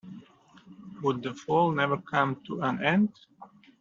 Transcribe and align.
Would 1.03 1.21
the 1.21 1.35
fall 1.35 1.71
never 1.73 1.97
come 1.97 2.41
to 2.47 2.61
an 2.63 2.83
end! 2.83 3.15